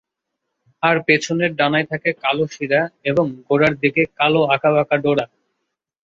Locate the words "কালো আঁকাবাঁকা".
4.19-4.95